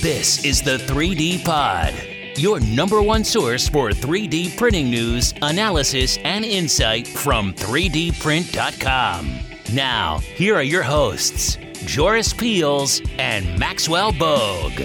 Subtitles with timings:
[0.00, 1.92] This is the 3D Pod,
[2.38, 9.40] your number one source for 3D printing news, analysis, and insight from 3dprint.com.
[9.74, 14.80] Now, here are your hosts, Joris Peels and Maxwell Bogue.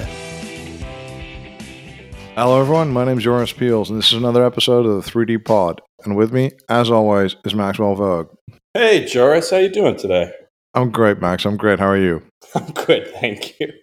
[2.34, 2.89] Hello, everyone.
[2.89, 5.80] My name is Joris Peels, and this is another episode of the 3D Pod.
[6.05, 8.30] And with me, as always, is Maxwell Bogue.
[8.73, 10.32] Hey, Joris, how you doing today?
[10.73, 11.45] I'm great, Max.
[11.45, 11.77] I'm great.
[11.77, 12.23] How are you?
[12.55, 13.73] I'm good, thank you.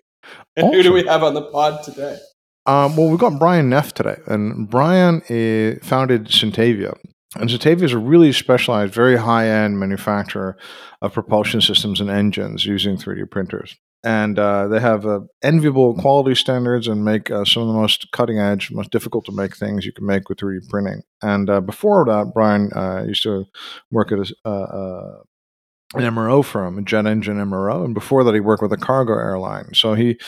[0.57, 0.77] And awesome.
[0.77, 2.19] who do we have on the pod today?
[2.67, 6.97] Um, well, we've got Brian Neff today, and Brian uh, founded Sintavia.
[7.37, 10.57] And Sintavia is a really specialized, very high end manufacturer
[11.01, 13.77] of propulsion systems and engines using 3D printers.
[14.03, 18.11] And uh, they have uh, enviable quality standards and make uh, some of the most
[18.13, 21.03] cutting edge, most difficult to make things you can make with 3D printing.
[21.23, 23.45] And uh, before that, Brian uh, used to
[23.91, 25.19] work at a,
[25.95, 29.15] an MRO firm, a jet engine MRO, and before that he worked with a cargo
[29.15, 29.75] airline.
[29.75, 30.19] So he,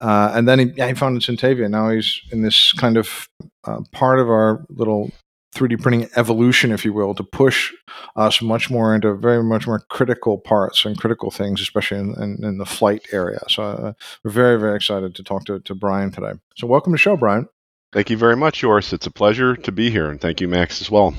[0.00, 1.68] uh, and then he, yeah, he founded Sintavia.
[1.68, 3.28] Now he's in this kind of
[3.64, 5.10] uh, part of our little
[5.54, 7.72] 3D printing evolution, if you will, to push
[8.16, 12.44] us much more into very much more critical parts and critical things, especially in, in,
[12.44, 13.40] in the flight area.
[13.48, 13.92] So uh,
[14.24, 16.32] we're very, very excited to talk to, to Brian today.
[16.56, 17.48] So welcome to the show, Brian.
[17.92, 18.92] Thank you very much, Joris.
[18.92, 21.14] It's a pleasure to be here, and thank you, Max, as well.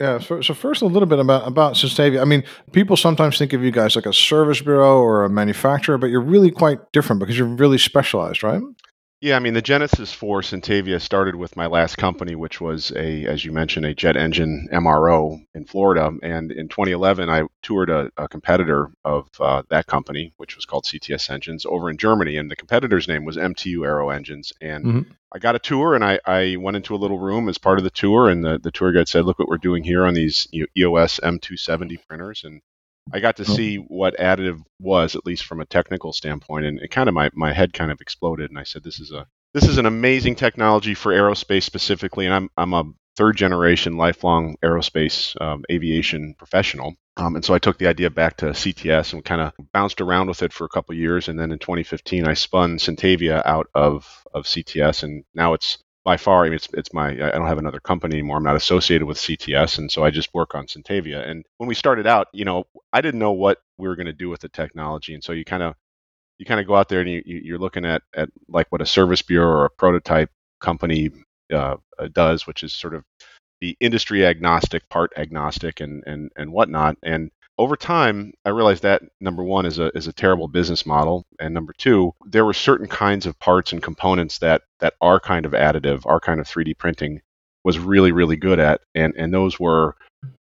[0.00, 0.18] Yeah.
[0.18, 2.20] So, so first, a little bit about about Sintavia.
[2.20, 2.42] I mean,
[2.72, 6.20] people sometimes think of you guys like a service bureau or a manufacturer, but you're
[6.20, 8.62] really quite different because you're really specialized, right?
[9.24, 13.24] Yeah, I mean, the genesis for Sintavia started with my last company, which was a,
[13.24, 16.10] as you mentioned, a jet engine MRO in Florida.
[16.22, 20.84] And in 2011, I toured a, a competitor of uh, that company, which was called
[20.84, 22.36] CTS Engines, over in Germany.
[22.36, 24.52] And the competitor's name was MTU Aero Engines.
[24.60, 25.12] And mm-hmm.
[25.32, 27.84] I got a tour, and I, I went into a little room as part of
[27.84, 30.46] the tour, and the, the tour guide said, "Look what we're doing here on these
[30.52, 32.60] EOS M270 printers." And
[33.12, 33.54] I got to oh.
[33.54, 37.30] see what additive was, at least from a technical standpoint, and it kind of my,
[37.34, 38.50] my head kind of exploded.
[38.50, 42.34] And I said, "This is a this is an amazing technology for aerospace specifically." And
[42.34, 42.84] I'm I'm a
[43.16, 46.94] third generation lifelong aerospace um, aviation professional.
[47.16, 50.28] Um, and so I took the idea back to CTS and kind of bounced around
[50.28, 51.28] with it for a couple years.
[51.28, 56.18] And then in 2015, I spun Sintavia out of, of CTS, and now it's by
[56.18, 58.36] far, I mean, it's it's my I don't have another company anymore.
[58.36, 61.26] I'm not associated with CTS, and so I just work on Sintavia.
[61.26, 64.12] And when we started out, you know, I didn't know what we were going to
[64.12, 65.74] do with the technology, and so you kind of
[66.38, 68.86] you kind of go out there and you, you're looking at at like what a
[68.86, 71.10] service bureau or a prototype company
[71.52, 73.04] uh, uh, does, which is sort of
[73.60, 76.96] the industry agnostic, part agnostic, and and and whatnot.
[77.02, 81.24] And over time, I realized that number one is a is a terrible business model,
[81.38, 85.46] and number two, there were certain kinds of parts and components that that our kind
[85.46, 87.20] of additive, our kind of 3D printing,
[87.62, 89.96] was really really good at, and and those were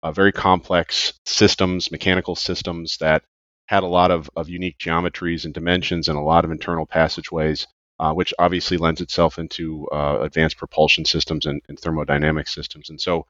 [0.03, 3.23] uh, very complex systems, mechanical systems that
[3.65, 7.67] had a lot of, of unique geometries and dimensions and a lot of internal passageways,
[7.99, 12.89] uh, which obviously lends itself into uh, advanced propulsion systems and, and thermodynamic systems.
[12.89, 13.25] And so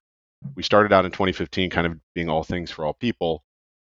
[0.55, 3.43] we started out in 2015 kind of being all things for all people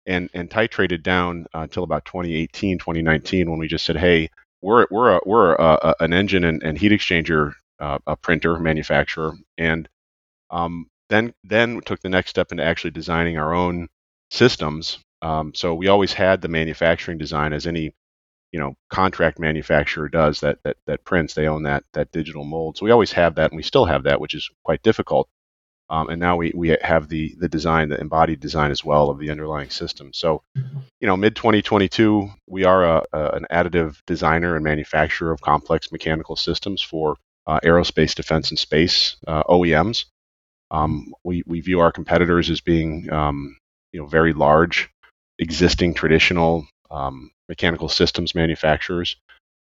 [0.05, 4.29] and and titrated down uh, until about 2018, 2019, when we just said, hey,
[4.61, 8.59] we're we're a, we're a, a, an engine and, and heat exchanger uh, a printer
[8.59, 9.89] manufacturer, and
[10.51, 13.89] um, then then took the next step into actually designing our own
[14.29, 14.99] systems.
[15.21, 17.93] Um, so we always had the manufacturing design as any
[18.51, 21.33] you know contract manufacturer does that that that prints.
[21.33, 22.77] They own that that digital mold.
[22.77, 25.29] So we always have that, and we still have that, which is quite difficult.
[25.91, 29.19] Um, and now we, we have the the design, the embodied design as well of
[29.19, 30.13] the underlying system.
[30.13, 35.41] So, you know, mid 2022, we are a, a, an additive designer and manufacturer of
[35.41, 40.05] complex mechanical systems for uh, aerospace, defense, and space uh, OEMs.
[40.71, 43.57] Um, we we view our competitors as being um,
[43.91, 44.89] you know very large,
[45.39, 49.17] existing traditional um, mechanical systems manufacturers,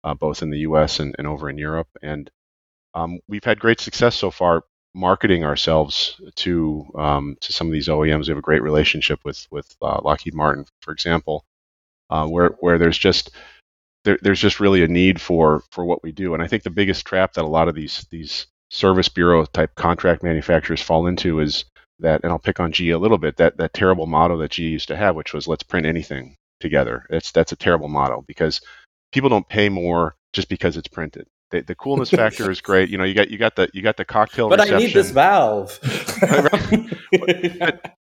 [0.05, 1.01] uh, both in the U.S.
[1.01, 2.31] and, and over in Europe, and
[2.95, 4.63] um, we've had great success so far
[4.95, 8.27] marketing ourselves to um, to some of these OEMs.
[8.27, 11.45] We have a great relationship with with uh, Lockheed Martin, for example,
[12.11, 13.31] uh, where where there's just
[14.05, 16.35] there, there's just really a need for for what we do.
[16.35, 19.75] And I think the biggest trap that a lot of these these service bureau type
[19.75, 21.65] contract manufacturers fall into is
[22.01, 24.61] that, and I'll pick on GE a little bit, that that terrible motto that GE
[24.61, 27.07] used to have, which was let's print anything together.
[27.11, 28.61] That's that's a terrible motto because
[29.13, 31.27] people don't pay more just because it's printed.
[31.51, 32.89] The, the coolness factor is great.
[32.89, 34.49] You know, you got you got the you got the cocktail.
[34.49, 34.77] But reception.
[34.77, 35.79] I need this valve.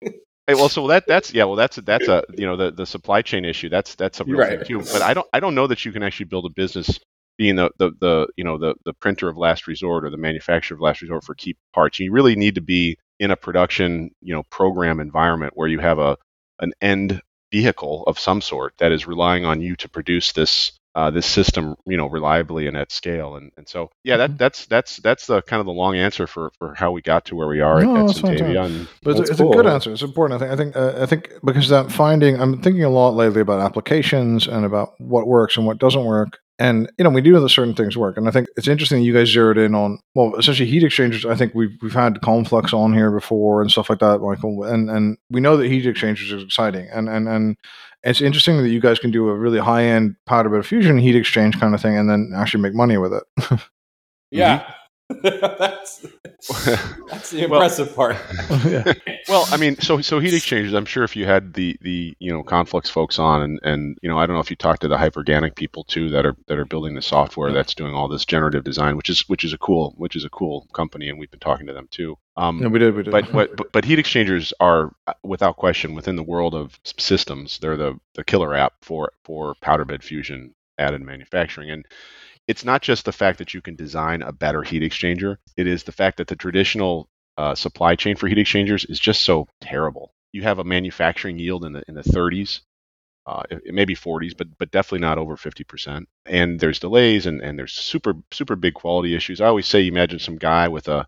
[0.46, 3.22] Hey, well, so that that's yeah, well, that's that's a you know the, the supply
[3.22, 3.70] chain issue.
[3.70, 4.58] That's that's a real right.
[4.58, 4.78] thing too.
[4.92, 7.00] But I don't I don't know that you can actually build a business
[7.38, 10.74] being the, the the you know the the printer of last resort or the manufacturer
[10.74, 11.98] of last resort for key parts.
[11.98, 15.98] You really need to be in a production you know program environment where you have
[15.98, 16.18] a
[16.60, 21.10] an end vehicle of some sort that is relying on you to produce this uh,
[21.10, 23.36] this system, you know, reliably and at scale.
[23.36, 24.36] And, and so, yeah, that, mm-hmm.
[24.36, 27.36] that's that's that's the kind of the long answer for, for how we got to
[27.36, 28.66] where we are no, at, Sintavia.
[28.66, 29.52] And, but it's, it's cool.
[29.52, 29.92] a good answer.
[29.92, 30.40] It's important.
[30.40, 33.40] I think I think uh, I think because that finding, I'm thinking a lot lately
[33.40, 36.38] about applications and about what works and what doesn't work.
[36.56, 38.98] And you know, we do know that certain things work, and I think it's interesting
[38.98, 41.26] that you guys zeroed in on well, essentially heat exchangers.
[41.26, 44.88] I think we've we've had Conflux on here before and stuff like that, Michael, and
[44.88, 47.56] and we know that heat exchangers are exciting, and and and
[48.04, 51.16] it's interesting that you guys can do a really high end powder bed fusion heat
[51.16, 53.22] exchange kind of thing, and then actually make money with it.
[54.30, 54.60] yeah.
[54.60, 54.70] Mm-hmm.
[55.22, 56.06] that's
[57.10, 58.16] that's the impressive well, part.
[58.64, 58.92] yeah.
[59.28, 60.72] Well, I mean, so so heat exchangers.
[60.72, 64.08] I'm sure if you had the the you know Conflux folks on, and and you
[64.08, 66.58] know I don't know if you talked to the Hyperganic people too that are that
[66.58, 69.58] are building the software that's doing all this generative design, which is which is a
[69.58, 72.16] cool which is a cool company, and we've been talking to them too.
[72.38, 72.94] Um, yeah, we did.
[72.94, 73.10] We did.
[73.10, 77.58] But, but but heat exchangers are uh, without question within the world of systems.
[77.58, 81.86] They're the the killer app for for powder bed fusion additive manufacturing and
[82.46, 85.84] it's not just the fact that you can design a better heat exchanger, it is
[85.84, 90.12] the fact that the traditional uh, supply chain for heat exchangers is just so terrible.
[90.32, 92.60] You have a manufacturing yield in the in the 30s,
[93.26, 96.04] uh, it, may be 40s, but but definitely not over 50%.
[96.26, 99.40] And there's delays and, and there's super super big quality issues.
[99.40, 101.06] I always say, imagine some guy with a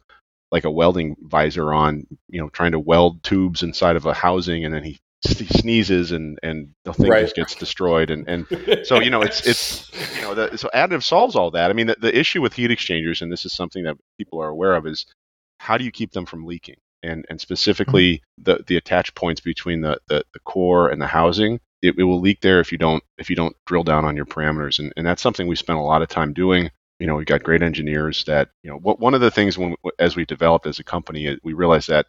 [0.50, 4.65] like a welding visor on, you know, trying to weld tubes inside of a housing,
[4.65, 7.22] and then he he sneezes and and the thing right.
[7.22, 8.46] just gets destroyed and and
[8.86, 11.86] so you know it's it's you know the, so additive solves all that i mean
[11.86, 14.86] the, the issue with heat exchangers and this is something that people are aware of
[14.86, 15.06] is
[15.58, 18.42] how do you keep them from leaking and and specifically mm-hmm.
[18.44, 22.20] the the attach points between the, the the core and the housing it, it will
[22.20, 25.06] leak there if you don't if you don't drill down on your parameters and and
[25.06, 28.24] that's something we spent a lot of time doing you know, we've got great engineers
[28.24, 31.52] that, you know, one of the things when, as we developed as a company, we
[31.52, 32.06] realized that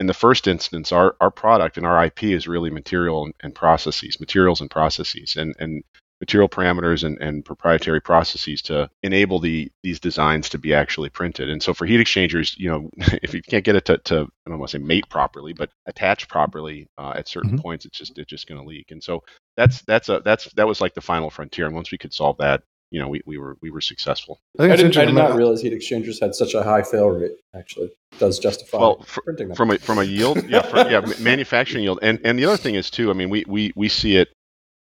[0.00, 3.54] in the first instance, our, our product and our IP is really material and, and
[3.54, 5.82] processes, materials and processes, and, and
[6.20, 11.48] material parameters and, and proprietary processes to enable the these designs to be actually printed.
[11.48, 12.90] And so for heat exchangers, you know,
[13.22, 15.70] if you can't get it to, to I don't want to say mate properly, but
[15.86, 17.60] attach properly uh, at certain mm-hmm.
[17.60, 18.90] points, it's just it's just going to leak.
[18.90, 19.22] And so
[19.56, 21.66] that's that's a that's that was like the final frontier.
[21.66, 24.40] And once we could solve that, you know, we, we were we were successful.
[24.58, 27.32] I, I, did, I did not realize heat exchangers had such a high fail rate.
[27.54, 29.56] Actually, does justify well for, printing them.
[29.56, 32.74] from a from a yield, yeah, for, yeah, manufacturing yield, and and the other thing
[32.74, 33.10] is too.
[33.10, 34.28] I mean, we we we see it.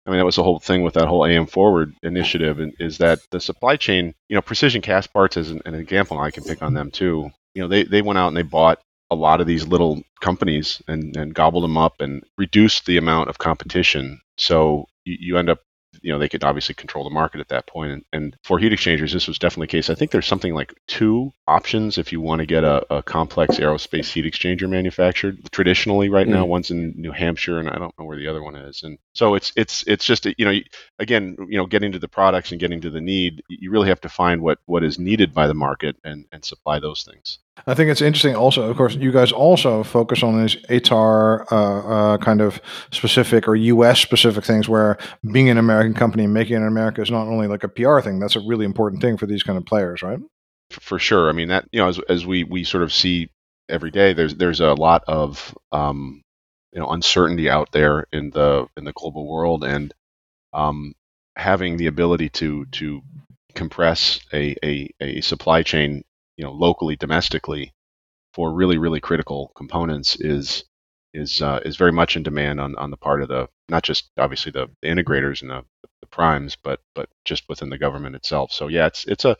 [0.05, 2.99] I mean, that was the whole thing with that whole AM Forward initiative, and is
[2.99, 6.19] that the supply chain, you know, Precision Castparts is an, an example.
[6.19, 7.31] I can pick on them too.
[7.55, 8.79] You know, they they went out and they bought
[9.11, 13.29] a lot of these little companies and, and gobbled them up and reduced the amount
[13.29, 14.19] of competition.
[14.37, 15.59] So you, you end up
[16.05, 17.91] you know they could obviously control the market at that point.
[17.91, 19.89] And, and for heat exchangers, this was definitely the case.
[19.89, 23.57] I think there's something like two options if you want to get a, a complex
[23.57, 25.39] aerospace heat exchanger manufactured.
[25.51, 26.31] Traditionally, right mm.
[26.31, 28.83] now, one's in New Hampshire, and I don't know where the other one is.
[28.83, 30.53] And so it's it's it's just you know
[30.99, 34.01] again you know getting to the products and getting to the need, you really have
[34.01, 37.39] to find what what is needed by the market and and supply those things.
[37.67, 38.35] I think it's interesting.
[38.35, 42.61] Also, of course, you guys also focus on these ITAR uh, uh, kind of
[42.91, 43.99] specific or U.S.
[43.99, 44.97] specific things, where
[45.31, 48.19] being an American company making it in America is not only like a PR thing.
[48.19, 50.19] That's a really important thing for these kind of players, right?
[50.69, 51.29] For sure.
[51.29, 53.29] I mean that you know as as we we sort of see
[53.69, 56.21] every day, there's there's a lot of um,
[56.71, 59.93] you know uncertainty out there in the in the global world, and
[60.53, 60.93] um,
[61.35, 63.01] having the ability to to
[63.53, 66.03] compress a, a, a supply chain
[66.37, 67.73] you know locally domestically
[68.33, 70.63] for really really critical components is
[71.13, 74.11] is uh, is very much in demand on, on the part of the not just
[74.17, 75.63] obviously the, the integrators and the,
[76.01, 79.35] the primes but but just within the government itself so yeah it's it's a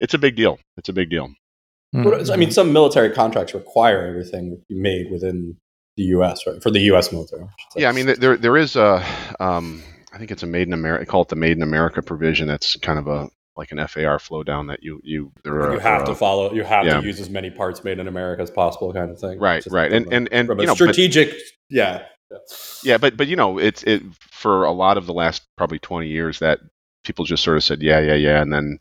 [0.00, 1.28] it's a big deal it's a big deal
[1.94, 2.30] mm-hmm.
[2.30, 5.56] I mean some military contracts require everything made within
[5.96, 9.04] the US right for the US military yeah I mean there there is a
[9.40, 11.06] um, I think it's a made in America.
[11.06, 12.48] Call it the Made in America provision.
[12.48, 16.04] That's kind of a like an FAR flow down that you you there you have
[16.04, 16.52] to follow.
[16.52, 17.00] You have yeah.
[17.00, 19.38] to use as many parts made in America as possible, kind of thing.
[19.40, 21.38] Right, right, and, a, and and you know, strategic, but,
[21.68, 22.04] yeah,
[22.84, 22.98] yeah.
[22.98, 26.38] But but you know, it's it for a lot of the last probably twenty years
[26.38, 26.60] that
[27.02, 28.78] people just sort of said yeah, yeah, yeah, and then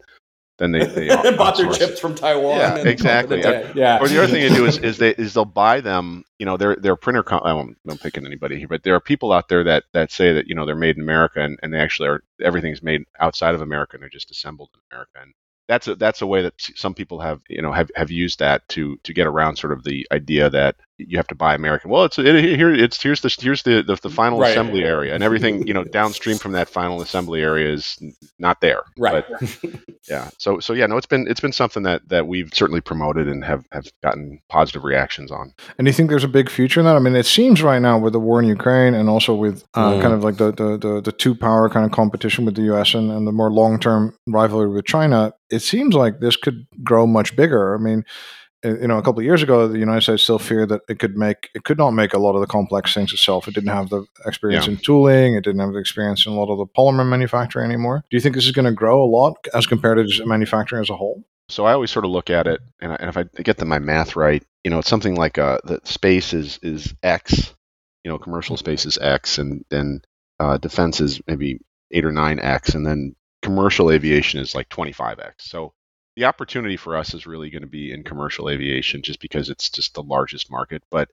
[0.58, 2.58] then they, they bought their chips from Taiwan.
[2.58, 3.40] Yeah, exactly.
[3.40, 4.00] Yeah.
[4.02, 6.24] Or the other thing they do is, is they is they'll buy them.
[6.40, 7.24] You know, they're they're printer.
[7.24, 10.12] Com- I won't, I'm picking anybody here, but there are people out there that that
[10.12, 12.24] say that you know they're made in America and, and they actually are.
[12.42, 15.20] Everything's made outside of America and they're just assembled in America.
[15.22, 15.34] And
[15.68, 18.68] that's a that's a way that some people have you know have, have used that
[18.70, 21.92] to to get around sort of the idea that you have to buy American.
[21.92, 22.74] Well, it's it, here.
[22.74, 24.50] It's here's the here's the the, the final right.
[24.50, 27.98] assembly area, and everything you know downstream from that final assembly area is
[28.39, 28.82] not there.
[28.98, 29.24] Right.
[29.39, 29.58] But,
[30.10, 30.30] yeah.
[30.38, 30.88] So so yeah.
[30.88, 34.42] No, it's been it's been something that that we've certainly promoted and have have gotten
[34.50, 35.54] positive reactions on.
[35.77, 36.96] And do you think there's a big future in that?
[36.96, 39.94] I mean, it seems right now with the war in Ukraine and also with uh,
[39.94, 40.01] mm.
[40.01, 42.96] kind of like the, the the the two power kind of competition with the U.S.
[42.96, 47.06] and, and the more long term rivalry with China, it seems like this could grow
[47.06, 47.75] much bigger.
[47.75, 48.04] I mean
[48.64, 51.16] you know, a couple of years ago, the United States still feared that it could
[51.16, 53.48] make it could not make a lot of the complex things itself.
[53.48, 54.74] It didn't have the experience yeah.
[54.74, 55.36] in tooling.
[55.36, 58.04] It didn't have the experience in a lot of the polymer manufacturing anymore.
[58.10, 60.90] Do you think this is going to grow a lot as compared to manufacturing as
[60.90, 61.24] a whole?
[61.50, 63.64] So I always sort of look at it, and, I, and if I get the,
[63.64, 67.54] my math right, you know, it's something like uh, the space is is X,
[68.04, 70.02] you know, commercial space is X, and then
[70.40, 71.60] uh, defense is maybe
[71.92, 75.34] eight or nine X, and then commercial aviation is like 25X.
[75.40, 75.74] So
[76.17, 79.69] the opportunity for us is really going to be in commercial aviation just because it's
[79.69, 80.81] just the largest market.
[80.89, 81.09] But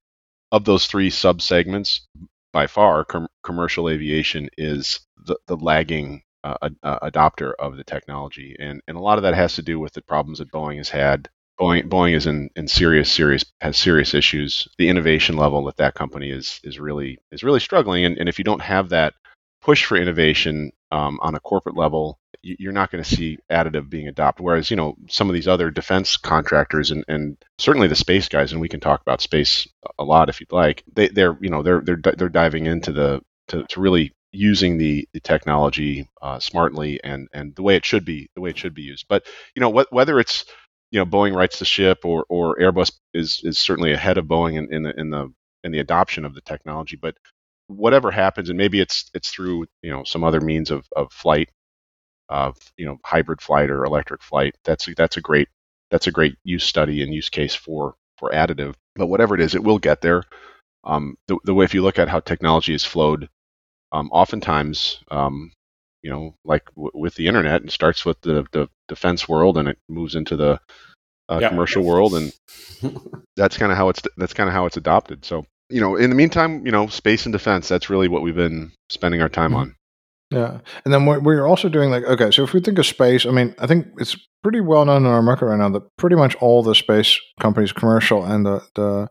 [0.50, 2.08] of those three sub segments,
[2.54, 8.56] by far, com- commercial aviation is the, the lagging uh, uh, adopter of the technology.
[8.58, 10.88] And, and a lot of that has to do with the problems that Boeing has
[10.88, 11.28] had.
[11.60, 14.66] Boeing, Boeing is in, in serious, serious, has serious issues.
[14.78, 18.06] The innovation level that that company is, is really, is really struggling.
[18.06, 19.12] And, and if you don't have that
[19.60, 24.06] push for innovation um, on a corporate level, you're not going to see additive being
[24.06, 24.44] adopted.
[24.44, 28.52] Whereas, you know, some of these other defense contractors and, and certainly the space guys,
[28.52, 29.66] and we can talk about space
[29.98, 30.84] a lot if you'd like.
[30.94, 35.08] They, they're, you know, they're they're they're diving into the to, to really using the,
[35.12, 38.74] the technology uh, smartly and and the way it should be the way it should
[38.74, 39.06] be used.
[39.08, 40.44] But you know, what, whether it's
[40.92, 44.56] you know Boeing writes the ship or or Airbus is is certainly ahead of Boeing
[44.58, 45.32] in, in the in the
[45.64, 46.96] in the adoption of the technology.
[46.96, 47.16] But
[47.76, 51.50] whatever happens, and maybe it's it's through you know some other means of, of flight
[52.28, 54.56] of you know hybrid flight or electric flight.
[54.64, 55.48] That's that's a great
[55.90, 58.74] that's a great use study and use case for for additive.
[58.96, 60.24] But whatever it is, it will get there.
[60.84, 63.28] Um, the, the way if you look at how technology has flowed,
[63.92, 65.52] um, oftentimes, um,
[66.02, 69.68] you know, like w- with the internet, it starts with the, the defense world and
[69.68, 70.60] it moves into the
[71.28, 71.48] uh, yeah.
[71.48, 72.32] commercial world, and
[73.36, 75.24] that's kind of how it's that's kind of how it's adopted.
[75.24, 78.36] So, you know, in the meantime, you know, space and defense, that's really what we've
[78.36, 79.60] been spending our time mm-hmm.
[79.60, 79.76] on.
[80.30, 83.26] Yeah, and then we're, we're also doing like okay, so if we think of space,
[83.26, 86.14] I mean, I think it's pretty well known in our market right now that pretty
[86.14, 89.08] much all the space companies, commercial and the, the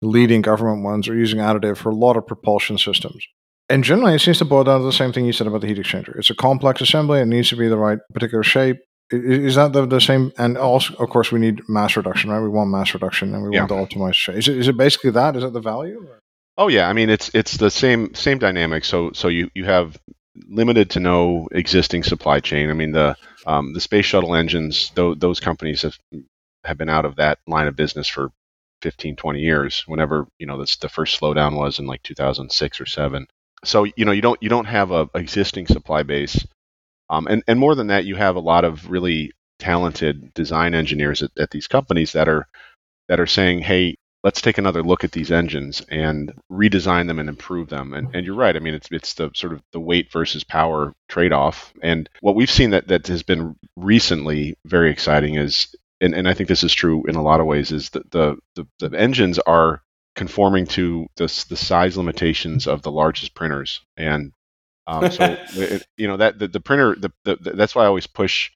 [0.00, 3.24] leading government ones, are using additive for a lot of propulsion systems.
[3.68, 5.66] And generally, it seems to boil down to the same thing you said about the
[5.66, 6.16] heat exchanger.
[6.16, 8.76] It's a complex assembly; it needs to be the right particular shape.
[9.10, 10.32] Is that the, the same?
[10.36, 12.40] And also, of course, we need mass reduction, right?
[12.40, 13.66] We want mass reduction, and we yeah.
[13.66, 14.36] want to optimize.
[14.36, 15.36] Is it, is it basically that?
[15.36, 16.04] Is that the value?
[16.08, 16.20] Or?
[16.58, 18.84] Oh yeah, I mean it's it's the same same dynamic.
[18.84, 19.96] So so you you have
[20.48, 22.70] limited to no existing supply chain.
[22.70, 25.98] I mean, the um, the space shuttle engines, th- those companies have
[26.64, 28.30] have been out of that line of business for
[28.82, 29.84] 15, 20 years.
[29.86, 33.26] Whenever you know this, the first slowdown was in like 2006 or seven.
[33.64, 36.46] So you know you don't you don't have a existing supply base,
[37.10, 41.22] um, and and more than that, you have a lot of really talented design engineers
[41.22, 42.46] at, at these companies that are
[43.08, 47.28] that are saying, hey, let's take another look at these engines and redesign them and
[47.28, 47.94] improve them.
[47.94, 48.56] And, and you're right.
[48.56, 51.72] I mean, it's it's the sort of the weight versus power trade-off.
[51.82, 56.34] And what we've seen that that has been recently very exciting is, and, and I
[56.34, 59.38] think this is true in a lot of ways, is that the the, the engines
[59.38, 59.80] are
[60.16, 63.80] conforming to the the size limitations of the largest printers.
[63.96, 64.32] And
[64.86, 65.24] um, so
[65.54, 68.50] it, you know that the, the printer the, the, that's why I always push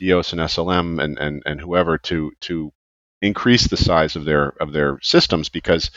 [0.00, 2.72] EOS and SLM and, and, and whoever to to
[3.20, 5.90] increase the size of their of their systems because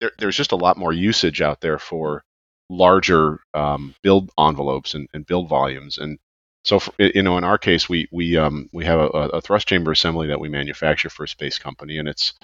[0.00, 2.24] there, there's just a lot more usage out there for
[2.70, 5.96] larger um, build envelopes and, and, build volumes.
[5.96, 6.18] And
[6.64, 9.66] so for, you know in our case we we um, we have a, a, thrust
[9.66, 12.34] chamber assembly that we manufacture for a space company and it's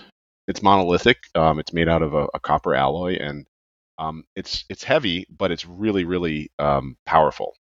[0.49, 1.19] it's monolithic.
[1.35, 3.47] Um, it's made out of a, a copper alloy and
[3.99, 7.55] um, it's it's heavy but it's really really um, powerful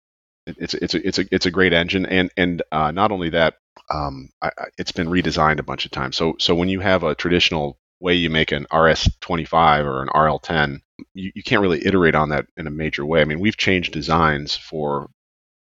[0.47, 3.57] it's it's a, it's a it's a great engine and and uh, not only that
[3.93, 6.17] um, I, I, it's been redesigned a bunch of times.
[6.17, 10.81] So so when you have a traditional way you make an RS25 or an RL10,
[11.15, 13.23] you, you can't really iterate on that in a major way.
[13.23, 15.11] I mean, we've changed designs for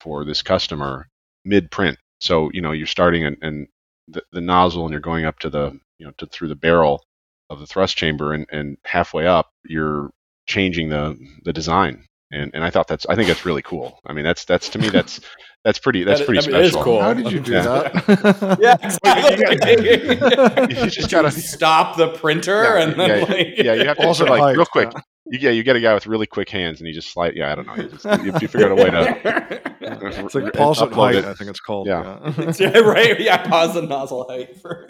[0.02, 1.10] for this customer
[1.46, 2.00] mid print.
[2.22, 3.68] So you know you're starting and, and
[4.10, 7.04] the, the nozzle and you're going up to the you know to through the barrel
[7.52, 10.12] of the thrust chamber and, and halfway up you're
[10.50, 11.16] changing the
[11.46, 14.00] the design and and I thought that's I think that's really cool.
[14.06, 15.20] I mean that's that's to me that's
[15.64, 16.84] that's pretty that's that, pretty I mean, special.
[16.84, 17.02] cool.
[17.02, 17.62] How did you do yeah.
[17.62, 18.58] that?
[18.62, 20.76] yeah, exactly.
[20.84, 24.08] you, just gotta stop the printer yeah, and then yeah, like, yeah, you have to
[24.08, 24.92] also like real quick.
[25.30, 27.36] You, yeah, you get a guy with really quick hands, and he just slide.
[27.36, 27.76] Yeah, I don't know.
[27.76, 29.62] You, just, you, you figure out a way to.
[29.82, 31.88] It's like pause at height, I think it's called.
[31.88, 32.20] Yeah.
[32.38, 32.52] yeah.
[32.60, 33.20] yeah, right.
[33.20, 34.88] Yeah, pause the nozzle height for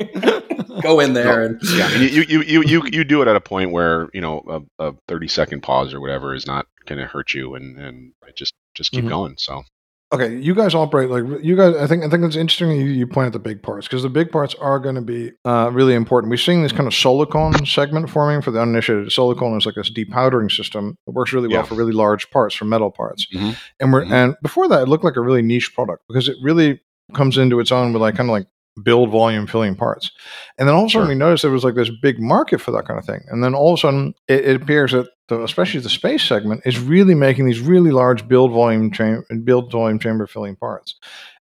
[0.81, 3.71] go in there and Yeah, you, you, you, you, you do it at a point
[3.71, 7.33] where you know a, a thirty second pause or whatever is not going to hurt
[7.33, 9.09] you, and and just just keep Mhm.
[9.09, 9.35] going.
[9.37, 9.63] So
[10.11, 11.75] Okay, you guys operate like you guys.
[11.75, 14.09] I think I think it's interesting you, you point at the big parts because the
[14.09, 16.31] big parts are going to be uh, really important.
[16.31, 19.09] We're seeing this kind of Solukon segment forming for the uninitiated.
[19.09, 21.63] Solukon is like this depowdering system that works really well Yeah.
[21.63, 23.27] for really large parts, for metal parts.
[23.31, 23.55] Mhm.
[23.79, 24.11] And we're Mhm.
[24.11, 26.81] and before that, it looked like a really niche product because it really
[27.13, 28.47] comes into its own with like kind of like
[28.83, 30.11] build volume filling parts.
[30.57, 31.09] And then all of a sudden Sure.
[31.09, 33.21] we noticed there was like this big market for that kind of thing.
[33.29, 36.61] And then all of a sudden it, it appears that the, especially the space segment
[36.65, 40.95] is really making these really large build volume cham- build volume chamber filling parts.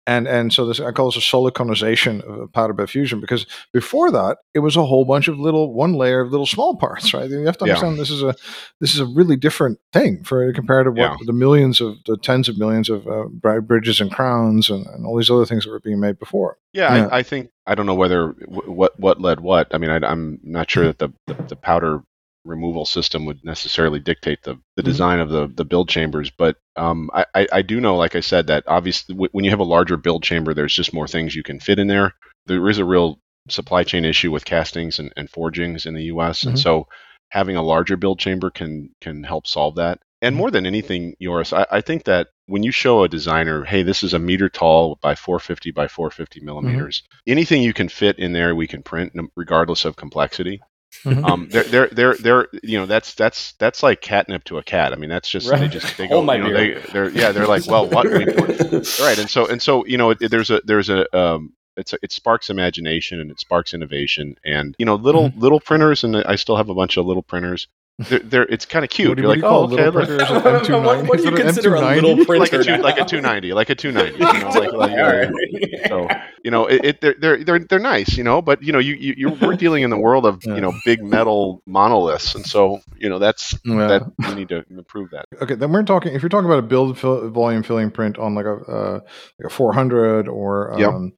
[0.06, 4.12] And and so this I call this a siliconization of powder bed fusion because before
[4.12, 7.30] that it was a whole bunch of little one layer of little small parts, right?
[7.30, 7.74] You have to Yeah.
[7.76, 8.36] understand this is a
[8.82, 11.16] this is a really different thing for compared to what Yeah.
[11.26, 13.26] the millions of the tens of millions of uh,
[13.62, 16.58] bridges and crowns and, and all these other things that were being made before.
[16.74, 17.08] yeah, Yeah.
[17.08, 19.74] I, I think I don't know whether wh- what what led what.
[19.74, 22.02] I mean, I, I'm not sure that the, the the powder
[22.46, 24.86] removal system would necessarily dictate the, the Mhm.
[24.86, 28.20] design of the, the build chambers, but um, I, I, I do know, like I
[28.20, 31.36] said, that obviously w- when you have a larger build chamber, there's just more things
[31.36, 32.14] you can fit in there.
[32.46, 33.20] There is a real
[33.50, 36.60] supply chain issue with castings and, and forgings in the U.S., and Mhm.
[36.60, 36.88] so
[37.30, 40.00] having a larger build chamber can can help solve that.
[40.22, 43.84] And more than anything, Joris, I, I think that when you show a designer, hey,
[43.84, 48.32] this is a meter tall by 450 by 450 millimeters, anything you can fit in
[48.34, 50.62] there, we can print, regardless of complexity
[51.06, 51.24] Mhm.
[51.26, 54.94] um they're they're they're they're you know that's that's that's like catnip to a cat
[54.94, 57.32] i mean that's just they just they go oh, my you know, they they're yeah
[57.34, 58.26] they're like well what we
[59.00, 61.98] right and so and so you know it, there's a there's a um it's a,
[62.04, 65.40] it sparks imagination and it sparks innovation and you know little Mm-hmm.
[65.40, 67.68] little printers and I still have a bunch of little printers
[68.00, 69.66] they're, they're it's kind of cute What do, you're what like do you call oh
[69.66, 70.30] okay little look, printers?
[70.32, 70.84] An M290?
[70.86, 71.96] What- what do you Is it an consider a M290?
[71.96, 74.92] little print- like a two, like a 290 like a 290 you know like, like
[75.84, 76.08] uh, so
[76.44, 78.96] you know it, it they're, they're they're they're nice you know but you know you,
[78.96, 80.56] you you're we're dealing in the world of Yeah.
[80.56, 83.88] you know big metal monoliths and so you know that's Yeah.
[83.88, 86.14] that we need to improve that Okay, then we're talking.
[86.14, 89.00] If you're talking about a build fill, volume filling print on like a uh,
[89.40, 90.90] like a 400 or Yep.
[90.90, 91.12] um,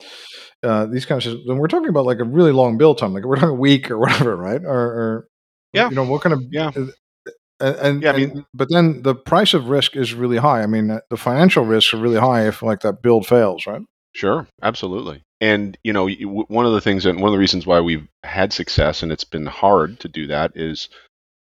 [0.63, 3.13] uh, these kinds of, then we're talking about like a really long build time.
[3.13, 4.61] Like we're talking a week or whatever, right?
[4.63, 5.27] Or, or
[5.75, 5.89] Yeah.
[5.89, 6.71] you know what kind of Yeah.
[7.59, 10.61] And, and Yeah, I and- mean- but then the price of risk is really high.
[10.61, 13.81] I mean, uh, the financial risks are really high if like that build fails, right?
[14.13, 15.23] Sure, absolutely.
[15.41, 18.51] And you know, one of the things and one of the reasons why we've had
[18.53, 20.89] success and it's been hard to do that is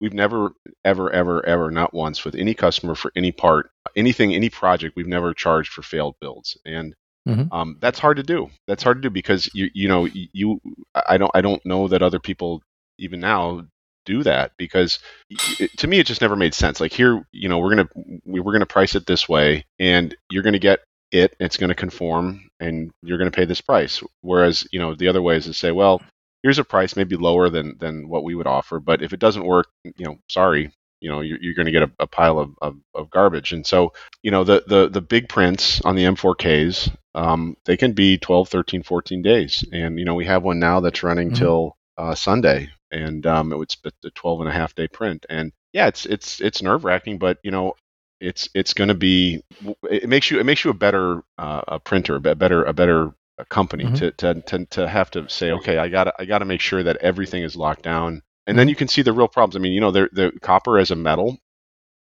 [0.00, 0.52] we've never
[0.84, 5.06] ever ever ever not once with any customer for any part, anything, any project, we've
[5.06, 6.56] never charged for failed builds.
[6.66, 6.94] And
[7.28, 7.48] Mhm.
[7.52, 8.50] um, that's hard to do.
[8.66, 10.60] That's hard to do because you you know, you
[10.94, 12.62] I don't I don't know that other people
[12.98, 13.66] even now
[14.04, 14.98] do that because
[15.30, 16.80] it, to me it just never made sense.
[16.80, 19.64] Like here, you know, we're going to we we're going to price it this way
[19.78, 20.80] and you're going to get
[21.12, 24.02] it, it's going to conform, and you're going to pay this price.
[24.22, 26.00] Whereas, you know, the other way is to say, well,
[26.42, 29.44] here's a price maybe lower than than what we would offer, but if it doesn't
[29.44, 32.50] work, you know, sorry, you know, you're, you're going to get a, a pile of,
[32.62, 33.52] of, of garbage.
[33.52, 37.92] And so, you know, the the the big prints on the M4Ks, um, they can
[37.92, 41.36] be 12, 13, 14 days, and you know, we have one now that's running Mhm.
[41.36, 45.88] till uh, Sunday, and um, it's a 12 and a half day print, and yeah,
[45.88, 47.74] it's it's it's nerve wracking, but you know,
[48.20, 49.42] it's it's going to be
[49.90, 53.12] it makes you it makes you a better uh, a printer, a better a better
[53.38, 53.94] uh, company Mhm.
[53.94, 56.60] to, to to to have to say okay, I got to I got to make
[56.60, 59.56] sure that everything is locked down, and then you can see the real problems.
[59.56, 61.38] I mean, you know, the the copper as a metal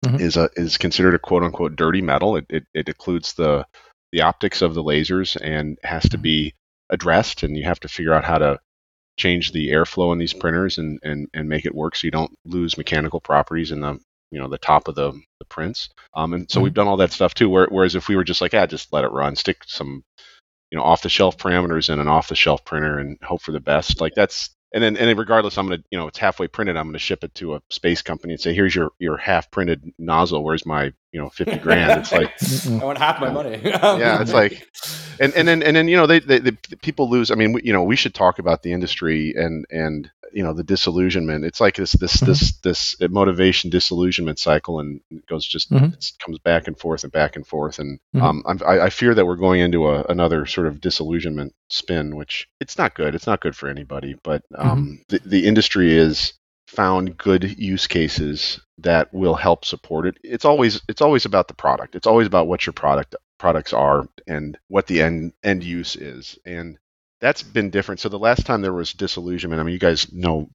[0.06, 0.22] Mhm.
[0.22, 2.36] is a is considered a quote unquote dirty metal.
[2.38, 3.66] It it, it includes the
[4.12, 6.54] the optics of the lasers and has to be
[6.90, 8.60] addressed, and you have to figure out how to
[9.20, 12.34] change the airflow in these printers and, and, and make it work so you don't
[12.46, 14.00] lose mechanical properties in the
[14.32, 15.90] you know the top of the, the prints.
[16.14, 16.64] Um, and so Mhm.
[16.64, 17.50] we've done all that stuff too.
[17.50, 20.04] Where, whereas if we were just like, ah, just let it run, stick some
[20.72, 23.52] you know off the shelf parameters in an off the shelf printer and hope for
[23.52, 24.02] the best.
[24.02, 26.78] Like that's and then and then regardless, I'm gonna you know it's halfway printed.
[26.78, 29.84] I'm gonna ship it to a space company and say, here's your your half printed
[29.98, 30.44] nozzle.
[30.44, 31.98] Where's my you know fifty grand?
[31.98, 32.32] It's like
[32.82, 33.60] I want half my money.
[33.64, 34.68] yeah, it's like,
[35.20, 37.32] and and then and then you know they, they, the people lose.
[37.32, 40.54] I mean, we, you know, we should talk about the industry and and you know
[40.54, 41.46] the disillusionment.
[41.46, 42.26] It's like this this Mhm.
[42.28, 45.94] this this motivation disillusionment cycle, and it goes just Mhm.
[45.94, 47.80] it comes back and forth and back and forth.
[47.80, 48.22] And Mhm.
[48.22, 52.16] um, I'm, I, I fear that we're going into a, another sort of disillusionment spin,
[52.16, 53.16] which it's not good.
[53.16, 54.16] It's not good for anybody.
[54.24, 56.34] But um, the the industry is
[56.68, 60.18] found good use cases that will help support it.
[60.24, 61.96] It's always it's always about the product.
[61.96, 66.38] It's always about what your product products are and what the end end use is.
[66.46, 66.78] And
[67.20, 68.00] that's been different.
[68.00, 70.50] So the last time there was disillusionment, I mean, you guys know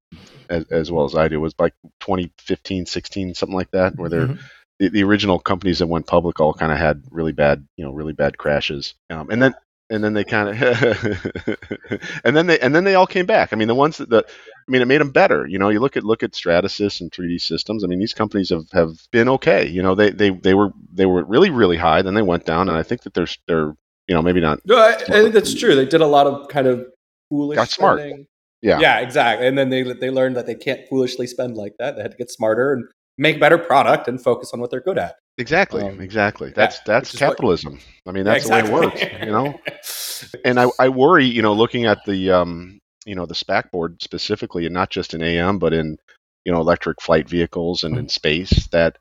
[0.49, 4.27] as, as well as I do, was like 2015, 16, something like that, where they're.
[4.29, 4.47] Mm-hmm.
[4.81, 7.92] The, the, original companies that went public all kind of had really bad, you know,
[7.92, 9.55] really bad crashes, um, and then
[9.90, 10.62] and then they kind of
[12.25, 13.53] and then they and then they all came back.
[13.53, 14.25] I mean, the ones that the
[14.66, 15.47] I mean, it made them better.
[15.47, 17.85] You know, you look at look at Stratasys and 3D Systems.
[17.85, 19.68] I mean, these companies have, have been okay.
[19.68, 22.68] You know, they, they they were they were really really high, then they went down,
[22.68, 23.75] and I think that they're they're
[24.09, 24.61] you know maybe not.
[24.64, 25.75] No, I, I think that's true.
[25.75, 26.87] They did a lot of kind of
[27.29, 27.57] foolish.
[27.57, 28.01] Got smart.
[28.01, 28.27] Spending.
[28.62, 28.81] Yeah.
[28.81, 29.47] Yeah, exactly.
[29.47, 31.97] And then they they learned that they can't foolishly spend like that.
[31.97, 32.85] They had to get smarter and
[33.18, 35.16] make better product and focus on what they're good at.
[35.37, 36.53] Exactly, um, exactly.
[36.55, 37.74] That's yeah, that's capitalism.
[37.74, 38.70] What, I mean, that's yeah, exactly.
[38.70, 40.40] the way it works, you know.
[40.44, 44.00] and I, I worry, you know, looking at the um, you know, the SPAC board
[44.03, 45.98] specifically, and not just in AM, but in
[46.44, 48.98] you know, electric flight vehicles and in space, that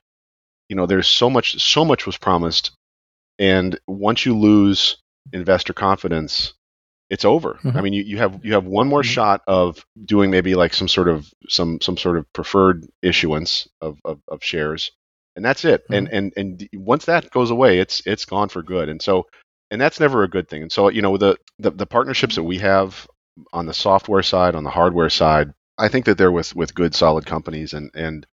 [0.69, 2.71] you know, there's so much, so much was promised,
[3.37, 4.97] and once you lose
[5.31, 6.53] investor confidence,
[7.13, 7.59] it's over.
[7.63, 7.77] Mm-hmm.
[7.77, 9.07] I mean, you, you have you have one more mm-hmm.
[9.07, 13.99] shot of doing maybe like some sort of some some sort of preferred issuance of,
[14.03, 14.91] of, of shares,
[15.35, 15.83] and that's it.
[15.83, 15.93] Mm-hmm.
[15.93, 18.89] And and and once that goes away, it's it's gone for good.
[18.89, 19.27] And so
[19.69, 20.63] and that's never a good thing.
[20.63, 23.07] And so you know the the, the partnerships that we have
[23.53, 26.95] on the software side, on the hardware side, I think that they're with with good
[26.95, 28.25] solid companies and and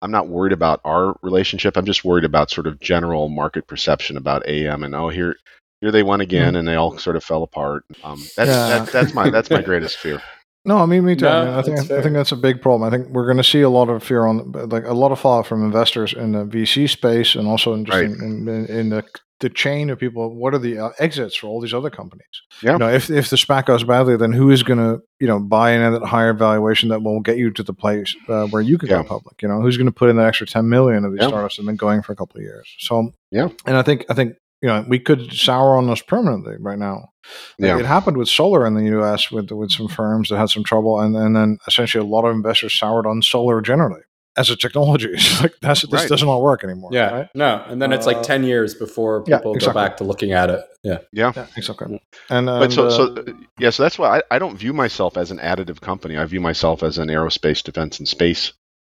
[0.00, 1.76] I'm not worried about our relationship.
[1.76, 5.36] I'm just worried about sort of general market perception about AM and oh here
[5.82, 6.56] here they went again, mm-hmm.
[6.56, 7.84] and they all sort of fell apart.
[8.04, 8.78] Um, that's yeah.
[8.78, 10.22] that, that's my that's my greatest fear.
[10.64, 11.24] No, I mean me too.
[11.24, 12.86] No, I, mean, I think I think that's a big problem.
[12.86, 15.18] I think we're going to see a lot of fear on like a lot of
[15.18, 18.04] fallout from investors in the VC space and also in, right.
[18.04, 19.04] in, in, in, the
[19.40, 20.32] the chain of people.
[20.32, 22.42] What are the uh, exits for all these other companies?
[22.62, 22.74] Yeah.
[22.74, 25.40] You know, if if the SPAC goes badly, then who is going to you know
[25.40, 28.62] buy in at a higher valuation that will get you to the place uh, where
[28.62, 29.02] you can yeah.
[29.02, 29.42] go public?
[29.42, 31.26] You know, who's going to put in that extra ten million of these yeah.
[31.26, 32.72] startups that have been going for a couple of years?
[32.78, 36.54] So yeah, and I think I think you know, we could sour on this permanently
[36.60, 37.10] right now.
[37.58, 37.78] Yeah.
[37.78, 39.30] It happened with solar in the U.S.
[39.30, 42.34] with with some firms that had some trouble, and, and then essentially a lot of
[42.34, 44.00] investors soured on solar generally
[44.36, 45.12] as a technology.
[45.40, 46.08] like that's this right.
[46.08, 46.90] doesn't all work anymore.
[46.92, 47.28] Yeah, right?
[47.34, 49.66] no, and then it's like uh, ten years before people yeah, exactly.
[49.66, 50.64] go back to looking at it.
[50.82, 52.00] Yeah, yeah, yeah exactly.
[52.30, 53.24] And, and but so, uh, so
[53.58, 56.16] yeah, so that's why I, I don't view myself as an additive company.
[56.16, 58.52] I view myself as an aerospace, defense, and space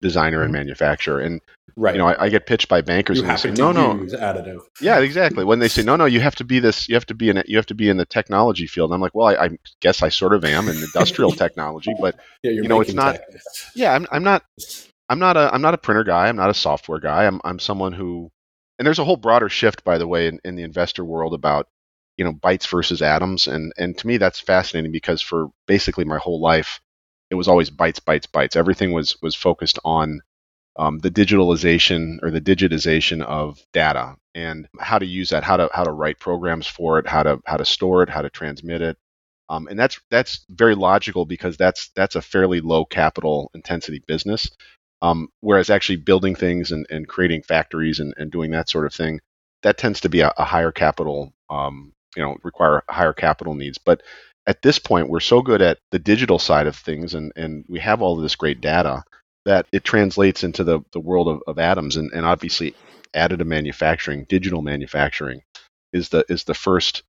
[0.02, 0.64] designer and mm-hmm.
[0.64, 1.20] manufacturer.
[1.20, 1.40] And
[1.76, 1.94] right.
[1.94, 4.60] you know, I, I get pitched by bankers you and they say, "No, no, additive."
[4.82, 5.44] Yeah, exactly.
[5.44, 6.88] When they say, "No, no, you have to be this.
[6.88, 7.38] You have to be in.
[7.38, 9.48] A, you have to be in the technology field." And I'm like, "Well, I, I
[9.80, 13.14] guess I sort of am in industrial technology, but yeah, you know, it's not.
[13.14, 13.40] Tech.
[13.74, 14.44] Yeah, I'm, I'm not.
[15.08, 15.54] I'm not a.
[15.54, 16.28] I'm not a printer guy.
[16.28, 17.24] I'm not a software guy.
[17.24, 17.40] I'm.
[17.44, 18.30] I'm someone who.
[18.78, 21.68] And there's a whole broader shift, by the way, in, in the investor world about
[22.16, 26.18] you know bytes versus atoms and and to me that's fascinating because for basically my
[26.18, 26.78] whole life
[27.32, 30.20] it was always bytes bytes bytes everything was was focused on
[30.76, 35.70] um, the digitalization or the digitization of data and how to use that, how to
[35.72, 38.82] how to write programs for it, how to how to store it, how to transmit
[38.82, 38.98] it,
[39.50, 44.50] um, and that's that's very logical because that's that's a fairly low capital intensity business.
[45.02, 48.94] Um, whereas actually building things and, and creating factories and, and doing that sort of
[48.94, 49.20] thing,
[49.64, 53.78] that tends to be a, a higher capital, um, you know, require higher capital needs.
[53.78, 54.02] But
[54.46, 57.78] at this point, we're so good at the digital side of things, and, and we
[57.80, 59.04] have all of this great data
[59.44, 62.74] that it translates into the, the world of, of atoms and, and obviously
[63.14, 65.42] additive manufacturing, digital manufacturing
[65.92, 67.02] is the is the first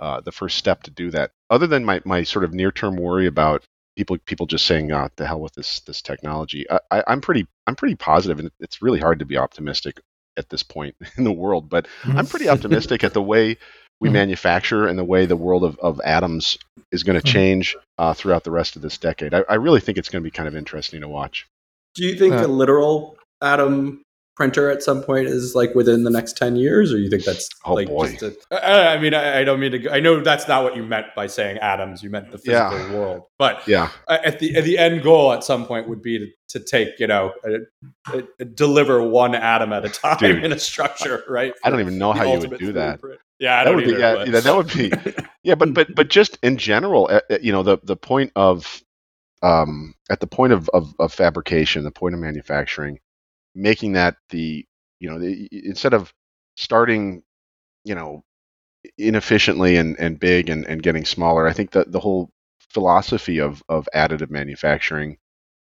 [0.00, 1.30] uh, the first step to do that.
[1.50, 3.64] Other than my, my sort of near term worry about
[3.96, 7.76] people people just saying, "Oh, the hell with this this technology," I, am pretty I'm
[7.76, 10.00] pretty positive, and it's really hard to be optimistic
[10.36, 11.68] at this point in the world.
[11.68, 13.58] But I'm pretty optimistic at the way
[14.02, 14.14] we mm-hmm.
[14.14, 16.58] manufacture and the way the world of, of atoms
[16.90, 17.32] is going to mm-hmm.
[17.32, 19.32] change uh, throughout the rest of this decade.
[19.32, 21.46] I, I really think it's going to be kind of interesting to watch.
[21.94, 24.02] Do you think uh, a literal atom
[24.34, 27.48] printer at some point is like within the next 10 years or you think that's
[27.64, 28.14] oh like boy.
[28.16, 30.82] just a, I mean I, I, don't mean to I know that's not what you
[30.82, 32.94] meant by saying atoms you meant the physical yeah.
[32.94, 33.22] world.
[33.38, 33.90] But yeah.
[34.08, 37.06] at the at the end goal at some point would be to, to take you
[37.06, 41.52] know a, a, deliver one atom at a time Dude, in a structure right?
[41.64, 43.00] I don't even know how you would do that.
[43.38, 44.92] yeah I that would either, be yeah, yeah, that would be
[45.42, 48.82] yeah but but but just in general uh, uh, you know the the point of
[49.42, 53.00] um, at the point of, of, of, fabrication, the point of manufacturing,
[53.54, 54.64] making that the
[55.00, 56.12] you know the, instead of
[56.56, 57.22] starting
[57.84, 58.22] you know
[58.98, 62.30] inefficiently and, and big and, and getting smaller, I think that the whole
[62.70, 65.18] philosophy of, of additive manufacturing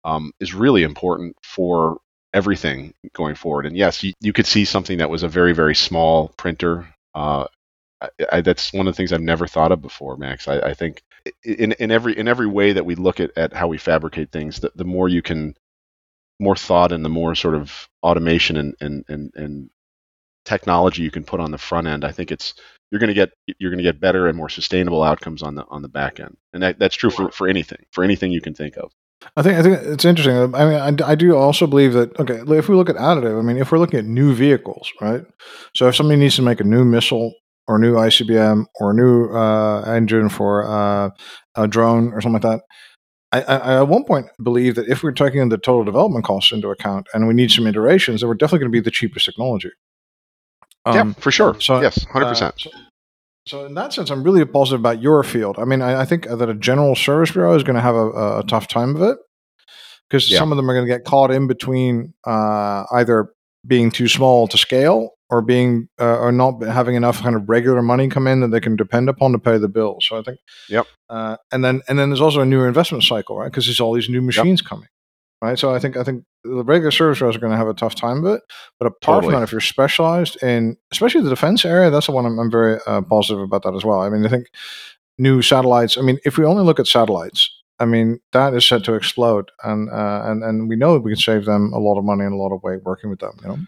[0.04, 1.98] um, is really important for
[2.34, 3.66] everything going forward.
[3.66, 6.88] And yes, you, you could see something that was a very very small printer.
[7.14, 7.46] Uh,
[8.00, 10.48] I, I, that's one of the things I've never thought of before, Max.
[10.48, 11.02] I, I think
[11.44, 14.60] in in every in every way that we look at, at how we fabricate things,
[14.60, 15.54] the, the more you can
[16.40, 19.70] more thought and the more sort of automation and, and, and, and
[20.44, 22.54] technology you can put on the front end, I think it's
[22.90, 25.64] you're going to get you're going to get better and more sustainable outcomes on the
[25.68, 28.54] on the back end, and that, that's true for, for anything for anything you can
[28.54, 28.92] think of.
[29.36, 30.54] I think I think it's interesting.
[30.54, 33.42] I mean, I, I do also believe that okay, if we look at additive, I
[33.42, 35.22] mean, if we're looking at new vehicles, right?
[35.74, 37.34] So if somebody needs to make a new missile
[37.66, 41.10] or a new ICBM or a new uh, engine for uh,
[41.56, 42.62] a drone or something like that,
[43.30, 46.68] I, I, at one point believe that if we're taking the total development costs into
[46.68, 49.70] account and we need some iterations, that we're definitely going to be the cheapest technology.
[50.86, 51.60] Um, yeah, for sure.
[51.60, 52.54] So, yes, hundred uh, percent.
[52.56, 52.70] So,
[53.46, 55.58] so, in that sense, I'm really positive about your field.
[55.58, 58.38] I mean, I, I think that a general service bureau is going to have a,
[58.38, 59.18] a tough time of it
[60.08, 60.38] because yeah.
[60.38, 63.30] some of them are going to get caught in between uh, either
[63.68, 67.82] being too small to scale or being uh, or not having enough kind of regular
[67.82, 70.06] money come in that they can depend upon to pay the bills.
[70.08, 70.86] So I think, yep.
[71.08, 73.50] Uh, and then and then there's also a new investment cycle, right?
[73.50, 74.68] Because there's all these new machines yep.
[74.68, 74.88] coming,
[75.42, 75.58] right?
[75.58, 77.94] So I think I think the regular service bureaus are going to have a tough
[77.94, 78.42] time of it.
[78.78, 79.32] But apart totally.
[79.32, 82.50] from that, if you're specialized in, especially the defense area, that's the one I'm, I'm
[82.50, 84.00] very uh, positive about that as well.
[84.00, 84.46] I mean, I think
[85.18, 85.98] new satellites.
[85.98, 89.50] I mean, if we only look at satellites, I mean, that is set to explode,
[89.62, 92.24] and uh, and and we know that we can save them a lot of money
[92.24, 93.38] and a lot of weight working with them.
[93.42, 93.58] You know.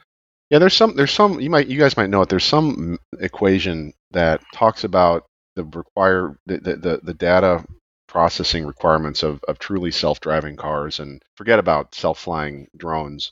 [0.51, 2.29] Yeah, there's some there's some you might you guys might know it.
[2.29, 7.65] There's some equation that talks about the require the the, the, the data
[8.09, 13.31] processing requirements of, of truly self-driving cars and forget about self-flying drones.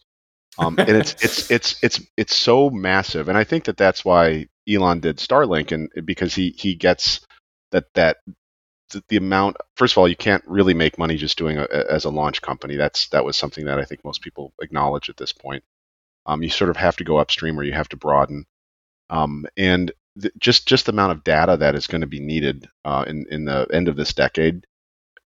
[0.56, 4.46] Um, and it's it's it's it's it's so massive, and I think that that's why
[4.68, 7.20] Elon did Starlink, and because he he gets
[7.72, 8.18] that that
[9.08, 9.56] the amount.
[9.76, 12.76] First of all, you can't really make money just doing it as a launch company.
[12.76, 15.64] That's that was something that I think most people acknowledge at this point.
[16.26, 18.46] Um, you sort of have to go upstream or you have to broaden.
[19.10, 22.68] Um, and th- just just the amount of data that is going to be needed
[22.84, 24.66] uh, in in the end of this decade.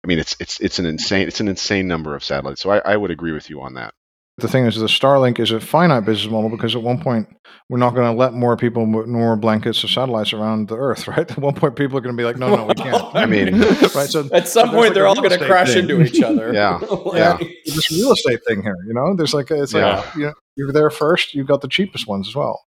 [0.04, 2.60] I mean, it's it's it's an insane it's an insane number of satellites.
[2.62, 3.94] So I, I would agree with you on that
[4.38, 7.28] the thing is, the Starlink is a finite business model because at one point
[7.68, 11.30] we're not going to let more people more blankets of satellites around the Earth, right?
[11.30, 13.60] At one point, people are going to be like, "No, no, we can't." I mean,
[13.60, 14.08] right?
[14.08, 15.90] So at some point, like they're all going to crash thing.
[15.90, 16.52] into each other.
[16.52, 16.78] yeah,
[17.14, 17.36] yeah.
[17.66, 19.96] This real estate thing here, you know, there's like it's yeah.
[19.96, 22.64] like you know, you're there first, you've got the cheapest ones as well.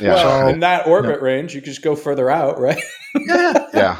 [0.00, 0.14] Yeah.
[0.14, 1.24] Well, so, in that orbit yeah.
[1.24, 2.80] range, you can just go further out, right?
[3.14, 3.66] yeah.
[3.74, 3.96] Yeah.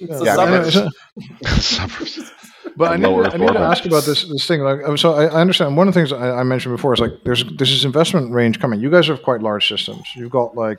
[0.00, 0.34] yeah.
[0.34, 2.30] Suburbs.
[2.76, 4.62] But I need, to, I need to ask about this this thing.
[4.62, 7.12] Like, so I, I understand one of the things I, I, mentioned before is like
[7.24, 8.80] there's there's this investment range coming.
[8.80, 10.08] You guys have quite large systems.
[10.16, 10.78] You've got like,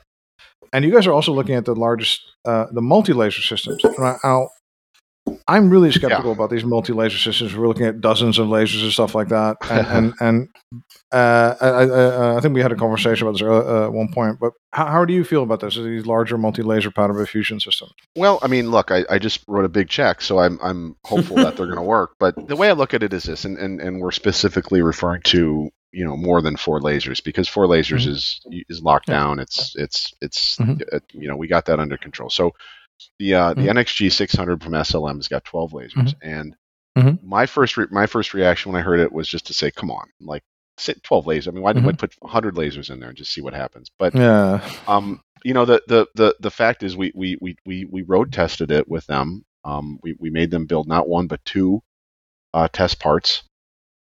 [0.73, 3.83] and you guys are also looking at the largest uh, the multi laser systems.
[3.97, 4.49] Now,
[5.47, 6.33] I'm really skeptical yeah.
[6.33, 7.55] about these multi-laser systems.
[7.55, 10.49] We're looking at dozens of lasers and stuff like that, and and, and
[11.11, 14.39] uh, I, I, I, think we had a conversation about this uh, at one point.
[14.39, 15.75] But how, how, do you feel about this?
[15.75, 17.91] These larger multi-laser powder bed fusion systems?
[18.15, 21.37] Well, I mean, look, I, I just wrote a big check, so I'm I'm hopeful
[21.37, 22.15] that they're going to work.
[22.19, 25.21] But the way I look at it is this, and, and and we're specifically referring
[25.23, 28.11] to you know more than four lasers because four lasers mm-hmm.
[28.11, 29.39] is is locked down.
[29.39, 30.81] It's it's it's mm-hmm.
[30.91, 32.29] it, you know we got that under control.
[32.29, 32.51] So
[33.19, 33.65] the uh, mm-hmm.
[33.65, 36.29] the NXG 600 from SLM has got 12 lasers, mm-hmm.
[36.29, 36.55] and
[36.97, 37.27] mm-hmm.
[37.27, 39.91] my first re- my first reaction when I heard it was just to say, "Come
[39.91, 40.43] on, like
[40.77, 41.47] 12 lasers.
[41.47, 41.99] I mean, why didn't we mm-hmm.
[41.99, 45.65] put 100 lasers in there and just see what happens?" But yeah, um, you know,
[45.65, 49.05] the the the the fact is, we we we we we road tested it with
[49.07, 49.45] them.
[49.63, 51.81] Um, we we made them build not one but two
[52.53, 53.43] uh, test parts.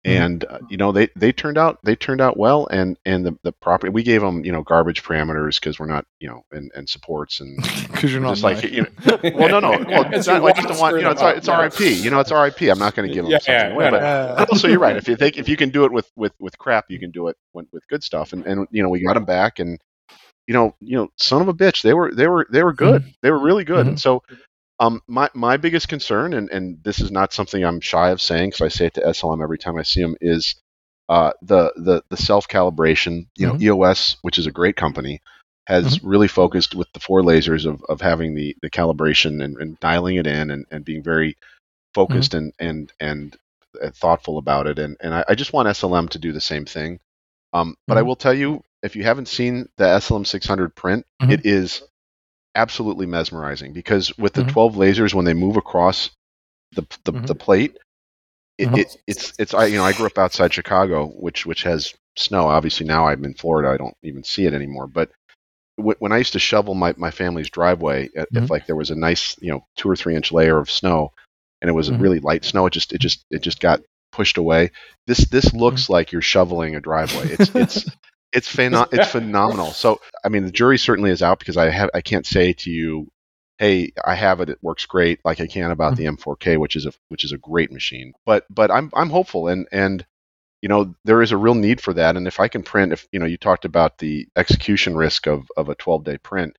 [0.04, 3.36] And uh, you know they they turned out they turned out well and and the,
[3.42, 6.70] the property we gave them you know garbage parameters because we're not you know and,
[6.74, 7.56] and supports and
[7.92, 10.80] because you're not just like you know well no no well it's not like just
[10.80, 13.24] want you know it's, it's RIP you know it's RIP I'm not going to give
[13.24, 13.54] them yeah, something.
[13.54, 14.34] yeah, away yeah.
[14.38, 16.56] but also you're right if you think if you can do it with with with
[16.56, 19.14] crap you can do it with, with good stuff and and you know we got
[19.14, 19.78] them back and
[20.46, 23.02] you know you know son of a bitch they were they were they were good.
[23.02, 23.10] Mm-hmm.
[23.22, 23.80] they were really good.
[23.80, 23.90] Mm-hmm.
[23.90, 24.22] and so
[24.80, 28.50] um, my my biggest concern, and, and this is not something I'm shy of saying,
[28.50, 30.56] because I say it to SLM every time I see them, is
[31.10, 33.26] uh, the the the self calibration.
[33.36, 33.58] You mm-hmm.
[33.58, 35.20] know, EOS, which is a great company,
[35.66, 36.08] has mm-hmm.
[36.08, 40.16] really focused with the four lasers of, of having the the calibration and, and dialing
[40.16, 41.36] it in and, and being very
[41.92, 42.64] focused mm-hmm.
[42.66, 43.36] and, and
[43.82, 44.78] and thoughtful about it.
[44.78, 47.00] And and I, I, just want SLM to do the same thing.
[47.52, 48.08] Um, but I mm-hmm.
[48.08, 51.32] will tell you, if you haven't seen the SLM 600 print, mm-hmm.
[51.32, 51.82] it is
[52.54, 54.50] absolutely mesmerizing because with the mm-hmm.
[54.50, 56.10] 12 lasers when they move across
[56.72, 57.26] the the, mm-hmm.
[57.26, 57.78] the plate
[58.58, 58.76] it, mm-hmm.
[58.76, 62.46] it, it's it's I you know I grew up outside Chicago which which has snow
[62.46, 65.10] obviously now I'm in Florida I don't even see it anymore but
[65.78, 68.46] w- when I used to shovel my, my family's driveway if mm-hmm.
[68.46, 71.12] like there was a nice you know two or three inch layer of snow
[71.62, 72.02] and it was a mm-hmm.
[72.02, 73.80] really light snow it just it just it just got
[74.12, 74.72] pushed away
[75.06, 75.92] this this looks mm-hmm.
[75.92, 77.90] like you're shoveling a driveway it's it's
[78.32, 79.72] it's pheno- it's phenomenal.
[79.72, 82.70] So I mean, the jury certainly is out because I have I can't say to
[82.70, 83.08] you,
[83.58, 86.04] hey, I have it, it works great, like I can about mm-hmm.
[86.04, 88.12] the M4K, which is a which is a great machine.
[88.24, 90.04] But but I'm I'm hopeful and and
[90.62, 92.16] you know there is a real need for that.
[92.16, 95.48] And if I can print, if you know you talked about the execution risk of
[95.56, 96.56] of a 12 day print.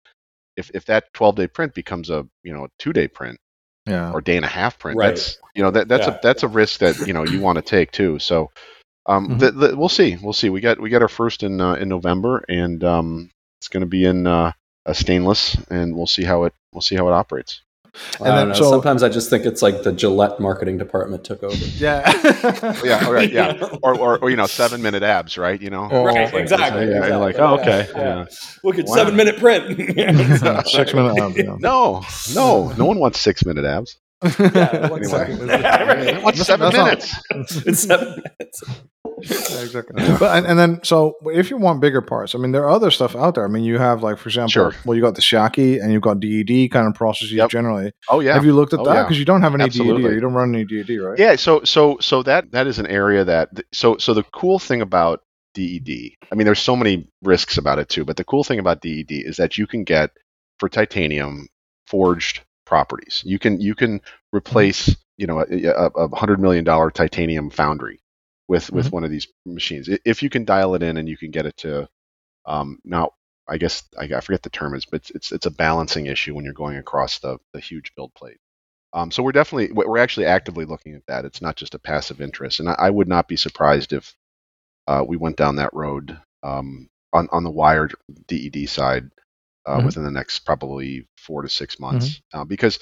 [0.57, 3.39] if if that 12 day print becomes a you know a two day print
[3.87, 4.11] Yeah.
[4.11, 5.09] or day and a half print, Right.
[5.09, 6.15] that's you know that that's Yeah.
[6.15, 8.19] a that's a risk that you know you want to take too.
[8.19, 8.51] So
[9.05, 9.39] um, Mhm.
[9.39, 10.49] the, the, we'll see, we'll see.
[10.49, 13.87] We got we got our first in uh, in November, and um, it's going to
[13.87, 14.51] be in uh,
[14.85, 17.61] a stainless, and we'll see how it we'll see how it operates.
[18.19, 21.43] And don't then- so- Sometimes I just think it's like the Gillette marketing department took
[21.43, 21.55] over.
[21.75, 22.09] Yeah.
[22.85, 25.61] Yeah, all right, yeah, or, or or you know seven minute abs, right?
[25.61, 26.85] You know, Oh, Right, Like, exactly.
[26.85, 27.17] yeah, exactly.
[27.19, 28.15] like, oh, okay, Yeah, yeah.
[28.19, 28.25] yeah.
[28.63, 28.95] Look at Wow.
[28.95, 29.77] seven minute print.
[30.69, 31.55] Six minute abs, yeah.
[31.59, 32.01] No,
[32.33, 33.97] no, no one wants six minute abs.
[34.23, 35.03] Yeah, one Anyway.
[35.03, 35.47] second.
[35.47, 36.23] Yeah, right.
[36.23, 37.23] What's That's- seven minutes?
[37.67, 38.63] It's seven minutes.
[39.23, 40.03] Yeah, exactly.
[40.19, 42.89] But and, and then so if you want bigger parts, I mean there are other
[42.89, 43.45] stuff out there.
[43.45, 44.73] I mean you have like for example, Sure.
[44.85, 47.49] well you got the Sciaky and you've got DED kind of processes Yep.
[47.51, 47.91] generally.
[48.09, 48.93] Oh yeah, Have you looked at Oh, that?
[48.95, 49.03] yeah.
[49.03, 50.05] Because you don't have any DED Absolutely.
[50.09, 51.19] or you don't run any DED, right?
[51.19, 54.81] Yeah, so so so that that is an area that so so the cool thing
[54.81, 55.21] about
[55.53, 55.89] DED,
[56.31, 59.11] I mean, there's so many risks about it too, but the cool thing about DED
[59.11, 60.11] is that you can get
[60.59, 61.47] for titanium
[61.87, 63.21] forged properties.
[63.25, 63.99] You can you can
[64.31, 67.99] replace you know a, a, hundred million dollar titanium foundry
[68.47, 71.31] with with one of these machines if you can dial it in and you can
[71.31, 71.89] get it to
[72.45, 73.11] um, now.
[73.49, 76.33] I guess I, I forget the term is, but it's, it's it's a balancing issue
[76.33, 78.37] when you're going across the the huge build plate.
[78.93, 81.25] Um, so we're definitely we're actually actively looking at that.
[81.25, 84.15] It's not just a passive interest, and I, I would not be surprised if
[84.87, 87.95] uh, we went down that road um, on on the wired
[88.27, 89.11] DED side
[89.65, 89.85] uh, Mhm.
[89.85, 92.79] within the next probably four to six months, uh, because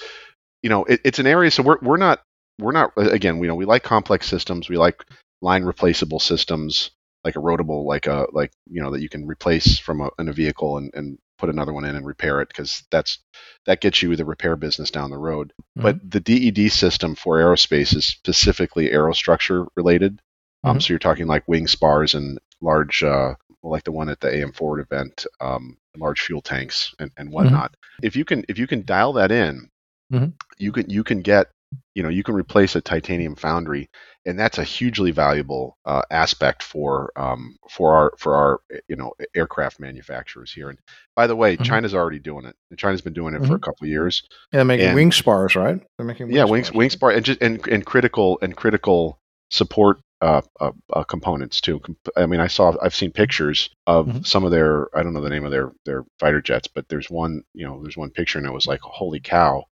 [0.62, 1.50] you know it, it's an area.
[1.50, 2.22] So we're we're not
[2.58, 3.38] we're not again.
[3.38, 4.68] We know we like complex systems.
[4.68, 5.04] We like
[5.42, 6.90] line replaceable systems
[7.24, 10.28] like a rotable like a like you know that you can replace from a, in
[10.28, 13.18] a vehicle and, and put another one in and repair it because that's
[13.66, 17.94] that gets you the repair business down the road but the DED system for aerospace
[17.96, 20.20] is specifically aerostructure related
[20.64, 20.82] um, Mhm.
[20.82, 24.52] so you're talking like wing spars and large uh, like the one at the AM
[24.52, 28.84] Forward event um, large fuel tanks and, and whatnot if you can if you can
[28.84, 29.68] dial that in
[30.12, 30.32] Mhm.
[30.58, 31.48] you can you can get
[31.94, 33.88] you know you can replace a titanium foundry
[34.26, 39.12] and that's a hugely valuable uh, aspect for um, for our for our you know
[39.36, 40.68] aircraft manufacturers here.
[40.68, 40.78] And
[41.16, 41.64] by the way, Mhm.
[41.64, 42.54] China's already doing it.
[42.70, 44.22] And China's been doing it for a couple of years.
[44.52, 45.80] Yeah, they're making And- wing spars, right?
[45.96, 46.76] They're making yeah, wing spars.
[46.76, 49.18] wing spar and just and, and critical and critical
[49.50, 51.80] support uh, uh, uh, components too.
[52.16, 54.24] I mean, I saw I've seen pictures of Mhm.
[54.24, 57.10] some of their I don't know the name of their their fighter jets, but there's
[57.10, 59.64] one you know there's one picture and it was like holy cow,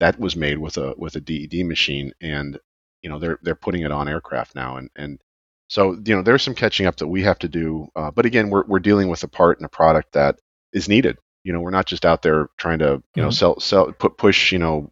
[0.00, 2.58] that was made with a with a DED machine and
[3.02, 5.20] you know they're they're putting it on aircraft now and and
[5.68, 7.88] so you know there's some catching up that we have to do.
[7.96, 10.38] Uh, but again, we're we're dealing with a part and a product that
[10.72, 11.18] is needed.
[11.44, 13.32] You know, we're not just out there trying to you know Mhm.
[13.32, 14.91] sell sell put push you know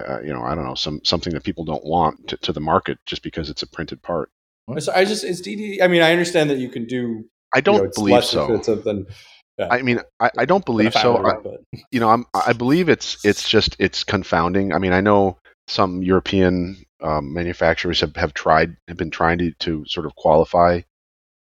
[0.00, 2.60] uh, you know, I don't know, some something that people don't want to, to the
[2.60, 4.30] market just because it's a printed part.
[4.78, 5.82] So I just it's DD.
[5.82, 7.24] I mean, I understand that you can do.
[7.54, 8.56] I don't you know, believe so.
[8.58, 9.06] than,
[9.58, 11.24] I mean, I, I don't believe so.
[11.24, 11.36] I,
[11.90, 14.72] you know, I'm, I believe it's it's just it's confounding.
[14.72, 19.52] I mean, I know some European um, manufacturers have, have tried have been trying to,
[19.52, 20.82] to sort of qualify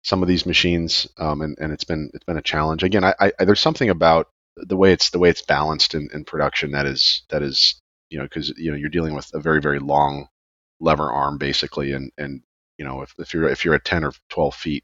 [0.03, 2.83] some of these machines, um, and, and it's been it's been a challenge.
[2.83, 4.27] Again, I, I there's something about
[4.57, 7.79] the way it's the way it's balanced in, in production that is that is
[8.13, 10.27] you know because you know you're dealing with a very very long
[10.79, 12.41] lever arm basically, and and
[12.77, 14.83] you know if, if you're if you're at 10 or 12 feet,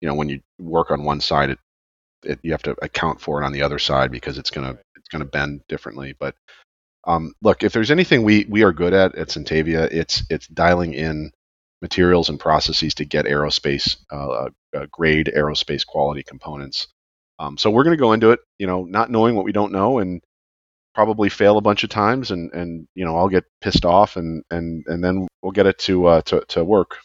[0.00, 1.58] you know when you work on one side, it,
[2.24, 5.08] it you have to account for it on the other side because it's gonna it's
[5.10, 6.14] gonna bend differently.
[6.18, 6.34] But
[7.06, 10.94] um, look, if there's anything we we are good at at Sintavia, it's it's dialing
[10.94, 11.32] in
[11.82, 16.88] materials and processes to get aerospace uh, uh, grade aerospace quality components.
[17.38, 19.70] Um, so we're going to go into it, you know, not knowing what we don't
[19.70, 20.22] know, and
[20.96, 24.42] probably fail a bunch of times, and and you know I'll get pissed off, and
[24.50, 26.96] and and then we'll get it to uh, to to work.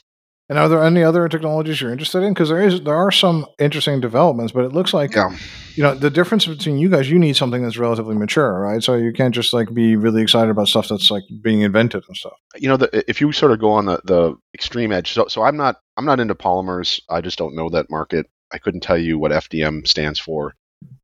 [0.50, 2.34] And are there any other technologies you're interested in?
[2.34, 5.30] Because there is there are some interesting developments, but it looks like Yeah.
[5.76, 7.10] you know the difference between you guys.
[7.10, 8.84] You need something that's relatively mature, right?
[8.84, 12.18] So you can't just like be really excited about stuff that's like being invented and
[12.18, 12.34] stuff.
[12.58, 15.42] you know, the, if you sort of go on the, the extreme edge, so, so
[15.44, 17.00] I'm not I'm not into polymers.
[17.10, 18.26] I just don't know that market.
[18.54, 20.54] I couldn't tell you what FDM stands for.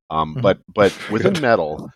[0.09, 0.41] Um, Mhm.
[0.41, 1.89] but but within metal,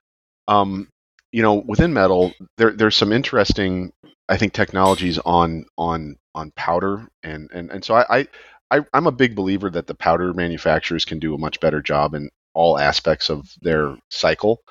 [0.47, 0.87] um,
[1.31, 3.91] you know, within metal, there there's some interesting,
[4.29, 8.27] I think, technologies on on on powder, and and and so I.
[8.73, 12.13] I I'm a big believer that the powder manufacturers can do a much better job
[12.13, 14.61] in all aspects of their cycle.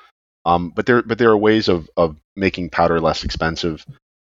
[0.47, 3.85] Um, but there, but there are ways of, of making powder less expensive.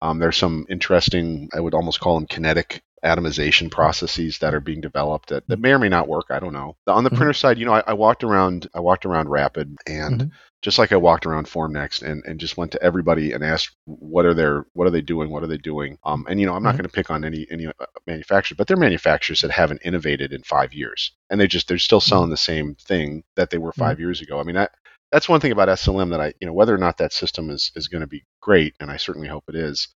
[0.01, 4.81] Um, there's some interesting, I would almost call them kinetic atomization processes that are being
[4.81, 6.25] developed that, that may or may not work.
[6.29, 6.75] I don't know.
[6.87, 7.15] On the Mhm.
[7.17, 10.31] printer side, you know, I, I walked around, I walked around Rapid, and Mhm.
[10.61, 14.25] just like I walked around Formnext, and, and just went to everybody and asked, what
[14.25, 15.97] are their, what are they doing, what are they doing?
[16.05, 16.77] Um, and you know, I'm not Mhm.
[16.77, 17.73] going to pick on any any uh,
[18.07, 22.01] manufacturer, but they're manufacturers that haven't innovated in five years, and they just they're still
[22.01, 24.39] selling the same thing that they were 5 years ago.
[24.39, 24.67] I mean, I,
[25.11, 27.71] that's one thing about SLM that I, you know, whether or not that system is
[27.75, 29.89] is going to be great, and I certainly hope it is.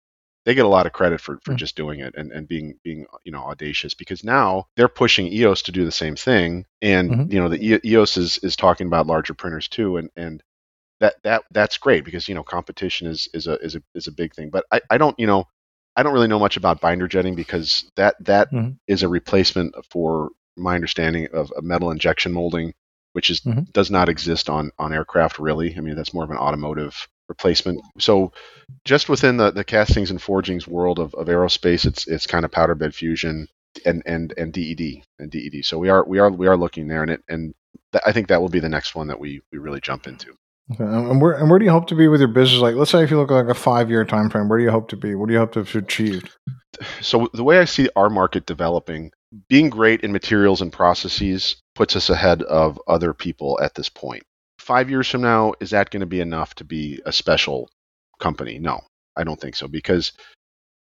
[0.48, 1.56] They get a lot of credit for, for mm.
[1.56, 5.60] just doing it and, and being being you know audacious because now they're pushing EOS
[5.62, 7.30] to do the same thing, and mm-hmm.
[7.30, 10.42] you know the EOS is is talking about larger printers too, and and
[11.00, 14.12] that that that's great because you know competition is is a is a is a
[14.12, 14.48] big thing.
[14.48, 15.44] But I, I don't you know
[15.94, 18.70] I don't really know much about binder jetting because that that mm-hmm.
[18.86, 22.72] is a replacement for my understanding of, of metal injection molding
[23.12, 23.62] which is mm-hmm.
[23.72, 25.76] does not exist on on aircraft really.
[25.76, 27.80] I mean, that's more of an automotive replacement.
[27.98, 28.32] So
[28.84, 32.50] just within the, the castings and forgings world of, of aerospace, it's it's kind of
[32.50, 33.48] powder bed fusion
[33.84, 35.64] and and and DED and DED.
[35.64, 37.54] So we are we are we are looking there, and it and
[37.92, 40.34] th- I think that will be the next one that we we really jump into.
[40.72, 40.84] Okay.
[40.84, 42.60] And where and where do you hope to be with your business?
[42.60, 44.64] Like, let's say if you look at like a five year time frame, where do
[44.64, 45.14] you hope to be?
[45.14, 46.30] What do you hope to have achieved?
[47.00, 49.10] So the way I see our market developing,
[49.48, 54.22] being great in materials and processes puts us ahead of other people at this point.
[54.68, 57.70] Five years from now, is that going to be enough to be a special
[58.20, 58.58] company?
[58.58, 58.82] No,
[59.16, 60.12] I don't think so because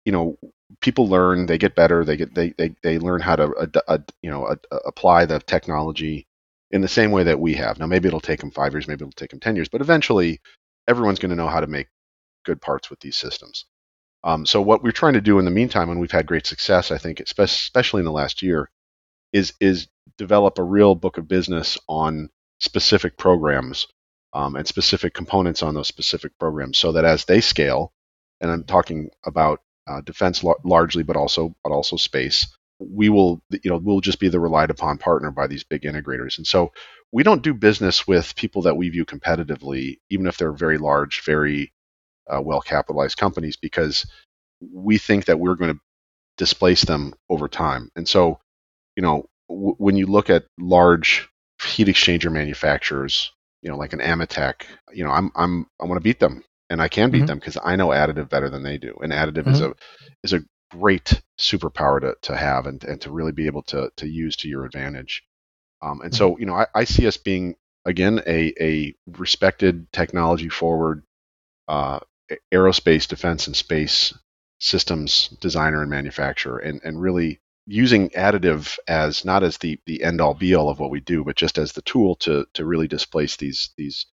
[0.03, 0.37] you know
[0.81, 3.99] people learn, they get better, they get they they, they learn how to uh, uh,
[4.21, 6.27] you know uh, apply the technology
[6.69, 7.79] in the same way that we have.
[7.79, 10.41] Now maybe it'll take them five years, maybe it'll take them ten years, but eventually
[10.89, 11.87] everyone's going to know how to make
[12.43, 13.63] good parts with these systems.
[14.25, 16.91] Um, so what we're trying to do in the meantime, and we've had great success,
[16.91, 18.69] I think, especially in the last year,
[19.31, 22.29] is is develop a real book of business on
[22.59, 23.87] specific programs
[24.33, 27.91] um, and specific components on those specific programs, so that as they scale,
[28.41, 32.47] and I'm talking about uh, defense lar- largely, but also but also space,
[32.79, 36.37] we will you know we'll just be the relied upon partner by these big integrators,
[36.37, 36.71] and so
[37.11, 41.23] we don't do business with people that we view competitively, even if they're very large,
[41.23, 41.71] very
[42.29, 44.05] uh, well capitalized companies, because
[44.73, 45.81] we think that we're going to
[46.37, 48.39] displace them over time, and so
[48.97, 51.29] you know, w- when you look at large
[51.63, 53.31] heat exchanger manufacturers,
[53.61, 56.81] you know, like an AMETEK, you know, I'm I'm I want to beat them, and
[56.81, 57.27] I can beat mm-hmm.
[57.27, 59.51] them because I know additive better than they do, and additive mm-hmm.
[59.51, 59.75] is a
[60.23, 64.07] is a great superpower to, to have and, and to really be able to to
[64.07, 65.23] use to your advantage.
[65.81, 66.17] Um, and mm-hmm.
[66.17, 67.55] so, you know, I, I, see us being
[67.85, 71.03] again a a respected technology forward
[71.67, 71.99] uh,
[72.53, 74.13] aerospace defense and space
[74.59, 80.21] systems designer and manufacturer, and and really using additive as not as the the end
[80.21, 82.87] all be all of what we do, but just as the tool to to really
[82.87, 84.05] displace these these